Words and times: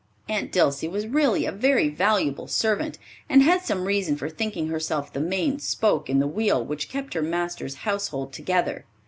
Aunt 0.27 0.51
Dilsey 0.51 0.87
was 0.87 1.05
really 1.05 1.45
a 1.45 1.51
very 1.51 1.87
valuable 1.87 2.47
servant, 2.47 2.97
and 3.29 3.43
had 3.43 3.61
some 3.61 3.85
reason 3.85 4.15
for 4.17 4.29
thinking 4.31 4.65
herself 4.69 5.13
the 5.13 5.19
main 5.19 5.59
spoke 5.59 6.09
in 6.09 6.17
the 6.17 6.25
wheel 6.25 6.65
which 6.65 6.89
kept 6.89 7.13
her 7.13 7.21
master's 7.21 7.75
household 7.85 8.33
together. 8.33 8.85